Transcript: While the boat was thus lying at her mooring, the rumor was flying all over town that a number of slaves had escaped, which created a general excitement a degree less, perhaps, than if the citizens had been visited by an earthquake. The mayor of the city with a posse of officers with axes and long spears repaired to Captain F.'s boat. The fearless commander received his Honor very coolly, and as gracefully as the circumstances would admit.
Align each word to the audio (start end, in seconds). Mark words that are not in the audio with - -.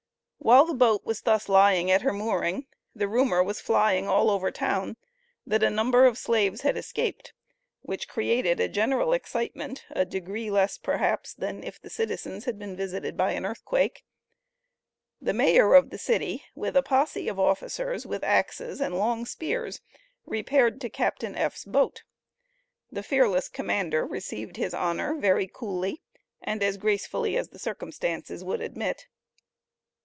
While 0.43 0.65
the 0.65 0.73
boat 0.73 1.05
was 1.05 1.21
thus 1.21 1.47
lying 1.47 1.91
at 1.91 2.01
her 2.01 2.11
mooring, 2.11 2.65
the 2.95 3.07
rumor 3.07 3.43
was 3.43 3.61
flying 3.61 4.07
all 4.09 4.31
over 4.31 4.49
town 4.49 4.97
that 5.45 5.61
a 5.61 5.69
number 5.69 6.07
of 6.07 6.17
slaves 6.17 6.61
had 6.61 6.75
escaped, 6.75 7.31
which 7.83 8.07
created 8.07 8.59
a 8.59 8.67
general 8.67 9.13
excitement 9.13 9.85
a 9.91 10.03
degree 10.03 10.49
less, 10.49 10.79
perhaps, 10.79 11.35
than 11.35 11.63
if 11.63 11.79
the 11.79 11.91
citizens 11.91 12.45
had 12.45 12.57
been 12.57 12.75
visited 12.75 13.15
by 13.15 13.33
an 13.33 13.45
earthquake. 13.45 14.03
The 15.21 15.31
mayor 15.31 15.75
of 15.75 15.91
the 15.91 15.99
city 15.99 16.43
with 16.55 16.75
a 16.75 16.81
posse 16.81 17.27
of 17.29 17.39
officers 17.39 18.07
with 18.07 18.23
axes 18.23 18.81
and 18.81 18.97
long 18.97 19.27
spears 19.27 19.79
repaired 20.25 20.81
to 20.81 20.89
Captain 20.89 21.35
F.'s 21.35 21.65
boat. 21.65 22.01
The 22.91 23.03
fearless 23.03 23.47
commander 23.47 24.07
received 24.07 24.57
his 24.57 24.73
Honor 24.73 25.13
very 25.15 25.47
coolly, 25.47 26.01
and 26.41 26.63
as 26.63 26.77
gracefully 26.77 27.37
as 27.37 27.49
the 27.49 27.59
circumstances 27.59 28.43
would 28.43 28.59
admit. 28.59 29.05